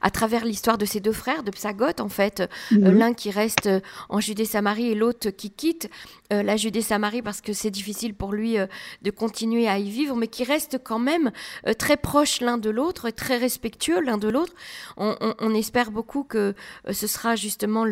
à 0.01 0.11
travers 0.11 0.45
l'histoire 0.45 0.79
de 0.79 0.85
ces 0.85 1.01
deux 1.01 1.13
frères 1.13 1.43
de 1.43 1.51
Psagot 1.51 2.01
en 2.01 2.09
fait, 2.09 2.43
mhm. 2.71 2.91
l'un 2.91 3.15
qui 3.15 3.31
reste 3.31 3.69
en 4.09 4.21
Judée-Samarie 4.21 4.91
et 4.91 4.95
l'autre 4.95 5.31
qui 5.31 5.51
quitte 5.51 5.89
la 6.31 6.57
Judée-Samarie 6.57 7.23
parce 7.23 7.41
que 7.41 7.53
c'est 7.53 7.71
difficile 7.71 8.15
pour 8.15 8.33
lui 8.33 8.57
de 9.03 9.11
continuer 9.11 9.69
à 9.69 9.79
y 9.79 9.91
vivre, 9.91 10.17
mais 10.17 10.29
qui 10.29 10.45
reste 10.45 10.79
quand 10.83 10.99
même 10.99 11.31
très 11.79 11.97
proche 11.97 12.41
l'un 12.41 12.59
de 12.59 12.71
l'autre 12.71 13.07
et 13.07 13.13
respectueux 13.37 14.01
l'un 14.01 14.19
de 14.19 14.29
l'autre. 14.29 14.53
On, 14.97 15.55
espère 15.55 15.91
beaucoup 15.91 16.25
que 16.25 16.55
euh, 16.89 16.93
ce 16.93 17.07
sera 17.07 17.37
justement 17.37 17.85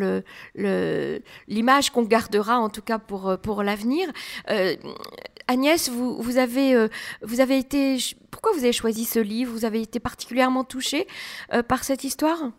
l'image 1.48 1.90
qu'on 1.90 2.02
gardera 2.02 2.58
en 2.58 2.68
tout 2.68 2.82
cas 2.82 2.98
pour, 2.98 3.28
euh, 3.28 3.62
l'avenir. 3.62 4.10
Euh, 4.50 4.76
Agnès, 5.48 5.88
vous, 5.88 6.38
avez, 6.38 6.88
vous 7.22 7.40
avez 7.40 7.58
été... 7.58 7.96
Pourquoi 8.30 8.52
vous 8.52 8.60
avez 8.60 8.72
choisi 8.72 9.04
ce 9.04 9.18
livre? 9.18 9.52
Vous 9.52 9.64
avez 9.64 9.82
été 9.82 9.98
particulièrement 9.98 10.62
touchée 10.62 11.08
par 11.66 11.82
cette 11.82 12.04
histoire? 12.04 12.52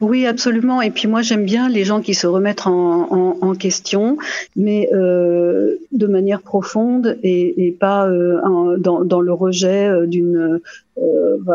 Oui, 0.00 0.26
absolument. 0.26 0.82
Et 0.82 0.90
puis 0.90 1.08
moi, 1.08 1.22
j'aime 1.22 1.44
bien 1.44 1.68
les 1.68 1.84
gens 1.84 2.00
qui 2.00 2.14
se 2.14 2.26
remettent 2.26 2.66
en, 2.66 3.54
question, 3.58 4.18
mais 4.56 4.88
euh, 4.92 5.76
de 5.90 6.06
manière 6.06 6.42
profonde 6.42 7.18
et, 7.22 7.74
pas 7.80 8.06
euh, 8.08 8.76
dans, 8.78 9.20
le 9.20 9.32
rejet 9.32 9.88
euh, 9.88 10.06
d'une 10.06 10.60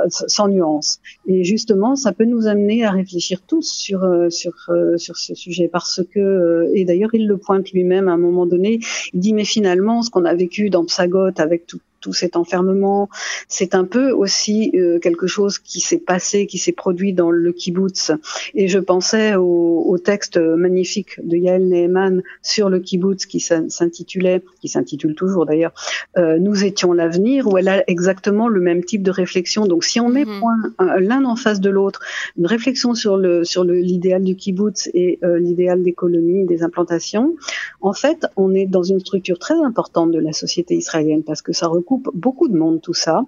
sans 0.07 0.47
nuance. 0.47 0.99
Et 1.27 1.43
justement, 1.43 1.95
ça 1.95 2.13
peut 2.13 2.25
nous 2.25 2.47
amener 2.47 2.83
à 2.83 2.91
réfléchir 2.91 3.41
tous 3.45 3.69
sur 3.69 4.01
sur 4.29 4.53
sur 4.97 5.17
ce 5.17 5.35
sujet 5.35 5.67
parce 5.67 6.01
que 6.13 6.69
et 6.73 6.85
d'ailleurs 6.85 7.13
il 7.13 7.27
le 7.27 7.37
pointe 7.37 7.71
lui-même 7.71 8.07
à 8.07 8.13
un 8.13 8.17
moment 8.17 8.45
donné. 8.45 8.79
Il 9.13 9.19
dit 9.19 9.33
mais 9.33 9.45
finalement, 9.45 10.01
ce 10.01 10.09
qu'on 10.09 10.25
a 10.25 10.33
vécu 10.33 10.69
dans 10.69 10.85
Psagot 10.85 11.31
avec 11.37 11.67
tout 11.67 11.79
tout 12.03 12.13
cet 12.13 12.35
enfermement. 12.35 13.09
C'est 13.47 13.73
un 13.73 13.85
peu 13.85 14.11
aussi 14.11 14.71
euh, 14.75 14.99
quelque 14.99 15.25
chose 15.25 15.57
qui 15.57 15.79
s'est 15.79 15.97
passé, 15.97 16.45
qui 16.45 16.57
s'est 16.57 16.73
produit 16.73 17.13
dans 17.13 17.31
le 17.31 17.51
kibbutz. 17.53 18.11
Et 18.53 18.67
je 18.67 18.77
pensais 18.77 19.35
au, 19.35 19.83
au 19.87 19.97
texte 19.97 20.37
magnifique 20.37 21.19
de 21.23 21.37
Yael 21.37 21.67
Neeman 21.67 22.21
sur 22.41 22.69
le 22.69 22.79
kibbutz 22.79 23.25
qui 23.25 23.39
s'intitulait, 23.39 24.43
qui 24.59 24.67
s'intitule 24.67 25.15
toujours 25.15 25.45
d'ailleurs, 25.45 25.73
euh, 26.17 26.37
Nous 26.39 26.65
étions 26.65 26.91
l'avenir, 26.91 27.47
où 27.47 27.57
elle 27.57 27.69
a 27.69 27.83
exactement 27.87 28.49
le 28.49 28.59
même 28.59 28.83
type 28.83 29.01
de 29.01 29.11
réflexion. 29.11 29.65
Donc 29.65 29.85
si 29.85 29.99
on 30.01 30.09
met 30.09 30.25
mhm. 30.25 30.39
point 30.39 30.97
l'un 30.99 31.23
en 31.23 31.37
face 31.37 31.61
de 31.61 31.69
l'autre, 31.69 32.01
une 32.37 32.47
réflexion 32.47 32.93
sur 32.95 33.15
le 33.17 33.45
sur 33.45 33.63
l'idéal 33.63 34.23
du 34.23 34.35
kibbutz 34.35 34.89
et 34.93 35.19
euh, 35.23 35.39
l'idéal 35.39 35.81
des 35.83 35.93
colonies, 35.93 36.45
des 36.45 36.63
implantations, 36.63 37.35
en 37.81 37.93
fait, 37.93 38.25
on 38.35 38.53
est 38.53 38.65
dans 38.65 38.83
une 38.83 38.99
structure 38.99 39.39
très 39.39 39.59
importante 39.61 40.11
de 40.11 40.19
la 40.19 40.33
société 40.33 40.75
israélienne 40.75 41.23
parce 41.23 41.41
que 41.41 41.53
ça 41.53 41.67
beaucoup 42.13 42.47
de 42.47 42.57
monde 42.57 42.81
tout 42.81 42.93
ça. 42.93 43.23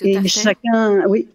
et 0.00 0.26
chacun, 0.28 1.04
oui, 1.08 1.28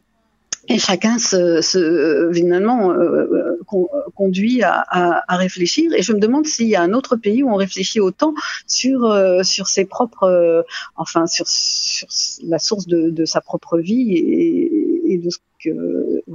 et 0.68 0.80
chacun 0.80 1.20
se, 1.20 1.62
se 1.62 2.32
finalement 2.34 2.92
euh, 2.92 3.27
euh, 3.74 3.92
conduit 4.15 4.63
à, 4.63 4.84
à, 4.89 5.38
réfléchir. 5.38 5.94
Et 5.94 6.01
je 6.01 6.13
me 6.13 6.20
demande 6.20 6.48
s'il 6.48 6.68
y 6.68 6.75
a 6.75 6.82
un 6.82 6.94
autre 6.94 7.15
pays 7.15 7.44
où 7.44 7.50
on 7.50 7.56
réfléchit 7.56 8.00
autant 8.00 8.34
sur 8.65 9.06
euh, 9.06 9.44
sur 9.44 9.68
ses 9.68 9.86
propres, 9.86 10.65
enfin 10.96 11.27
sur, 11.27 11.48
sur 11.48 12.08
la 12.44 12.60
source 12.60 12.88
de, 12.88 13.10
de 13.10 13.25
sa 13.25 13.42
propre 13.42 13.77
vie 13.77 14.13
et, 14.13 15.13
et 15.13 15.18
de 15.18 15.30
ce 15.30 15.38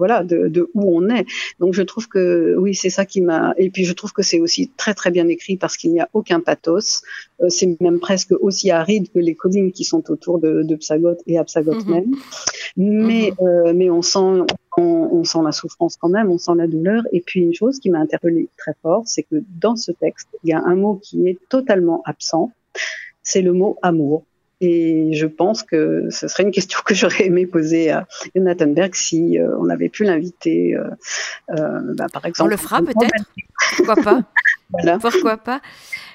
voilà 0.00 0.24
de, 0.24 0.48
de, 0.48 0.70
où 0.72 0.96
on 0.96 1.10
est. 1.10 1.26
Donc 1.58 1.74
je 1.74 1.82
trouve 1.82 2.08
que 2.08 2.56
oui, 2.58 2.74
c'est 2.74 2.88
ça 2.88 3.04
qui 3.04 3.20
m'a. 3.20 3.52
Et 3.58 3.68
puis 3.68 3.84
je 3.84 3.92
trouve 3.92 4.12
que 4.12 4.22
c'est 4.22 4.40
aussi 4.40 4.70
très 4.78 4.94
très 4.94 5.10
bien 5.10 5.28
écrit 5.28 5.58
parce 5.58 5.76
qu'il 5.76 5.92
n'y 5.92 6.00
a 6.00 6.08
aucun 6.14 6.40
pathos. 6.40 7.02
Euh, 7.42 7.50
c'est 7.50 7.78
même 7.80 8.00
presque 8.00 8.32
aussi 8.40 8.70
aride 8.70 9.12
que 9.12 9.18
les 9.18 9.34
collines 9.34 9.72
qui 9.72 9.84
sont 9.84 10.10
autour 10.10 10.38
de, 10.38 10.62
de 10.62 10.74
Psagot 10.76 11.18
et 11.26 11.36
à 11.36 11.44
Psagot 11.44 11.74
mhm. 11.74 11.90
même. 11.90 12.10
Mais 12.78 13.32
mhm. 13.38 13.46
euh, 13.46 13.72
mais 13.74 13.90
on 13.90 14.00
sent 14.00 14.44
on, 14.78 14.82
on, 15.12 15.24
sent 15.24 15.40
la 15.44 15.52
souffrance 15.52 15.96
quand 16.00 16.08
même, 16.08 16.30
on 16.30 16.38
sent 16.38 16.52
la 16.56 16.66
douleur. 16.66 17.02
Et 17.12 17.20
puis 17.20 17.40
une 17.40 17.54
chose 17.54 17.78
qui 17.78 17.90
m'a 17.90 17.98
interpellée 17.98 18.48
très 18.56 18.72
fort, 18.80 19.02
c'est 19.04 19.24
que 19.24 19.36
dans 19.60 19.76
ce 19.76 19.92
texte, 19.92 20.28
il 20.44 20.50
y 20.50 20.54
a 20.54 20.62
un 20.64 20.76
mot 20.76 20.96
qui 20.96 21.28
est 21.28 21.38
totalement 21.50 22.02
absent. 22.06 22.50
C'est 23.22 23.42
le 23.42 23.52
mot 23.52 23.76
amour. 23.82 24.24
Et 24.60 25.14
je 25.14 25.26
pense 25.26 25.62
que 25.62 26.08
ce 26.10 26.28
serait 26.28 26.42
une 26.42 26.50
question 26.50 26.80
que 26.84 26.94
j'aurais 26.94 27.26
aimé 27.26 27.46
poser 27.46 27.90
à 27.90 28.06
Jonathan 28.34 28.66
Berg 28.66 28.94
si 28.94 29.38
euh, 29.38 29.56
on 29.58 29.68
avait 29.70 29.88
pu 29.88 30.04
l'inviter, 30.04 30.74
euh, 30.74 30.90
euh, 31.50 31.94
bah, 31.94 32.06
par 32.12 32.26
exemple. 32.26 32.48
On 32.48 32.50
le 32.50 32.56
fera 32.58 32.80
peut-être. 32.80 33.24
Pourquoi 33.76 33.96
pas? 33.96 34.22
voilà. 34.72 34.98
Pourquoi 34.98 35.36
pas 35.36 35.60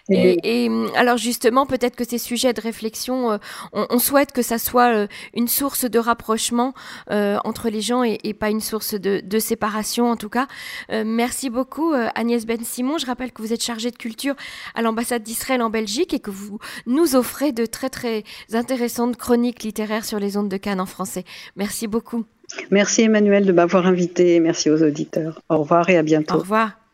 et, 0.10 0.70
hum, 0.70 0.90
alors 0.96 1.18
justement, 1.18 1.66
peut-être 1.66 1.96
que 1.96 2.04
ces 2.04 2.18
sujets 2.18 2.54
de 2.54 2.62
réflexion, 2.62 3.32
euh, 3.32 3.38
on, 3.72 3.98
souhaite 3.98 4.32
que 4.32 4.42
ça 4.42 4.60
soit 4.60 4.94
euh, 4.94 5.08
une 5.34 5.48
source 5.48 5.86
de 5.86 5.98
rapprochement 5.98 6.74
euh, 7.10 7.38
entre 7.44 7.70
les 7.70 7.82
gens 7.82 8.04
et, 8.04 8.20
pas 8.34 8.50
une 8.50 8.62
source 8.62 8.94
de, 8.94 9.22
de, 9.24 9.40
séparation 9.40 10.12
en 10.12 10.18
tout 10.18 10.30
cas. 10.30 10.48
merci 10.90 11.50
beaucoup 11.50 11.94
Agnès 12.16 12.46
Ben 12.46 12.64
Simon. 12.64 12.98
Je 12.98 13.06
rappelle 13.06 13.32
que 13.32 13.42
vous 13.42 13.54
êtes 13.54 13.64
chargée 13.64 13.92
de 13.92 13.96
culture 13.96 14.36
à 14.76 14.82
l'ambassade 14.82 15.24
d'Israël 15.24 15.62
en 15.62 15.70
Belgique 15.70 16.14
et 16.14 16.20
que 16.20 16.32
vous 16.32 16.60
nous 16.86 17.16
offrez 17.16 17.52
de 17.54 17.66
très 17.66 17.90
très 17.90 18.24
intéressantes 18.54 19.16
chroniques 19.16 19.64
littéraires 19.64 20.06
sur 20.06 20.20
les 20.20 20.38
ondes 20.38 20.50
de 20.50 20.58
Cannes 20.58 20.82
en 20.82 20.86
français. 20.86 21.24
Merci 21.56 21.88
beaucoup. 21.88 22.26
Merci 22.72 23.04
Emmanuel 23.04 23.46
de 23.46 23.52
m'avoir 23.52 23.88
invité. 23.88 24.40
Merci 24.40 24.70
aux 24.70 24.84
auditeurs. 24.84 25.42
Au 25.50 25.58
revoir 25.60 25.90
et 25.90 25.98
à 25.98 26.04
bientôt. 26.04 26.36
Au 26.36 26.40
revoir. 26.40 26.85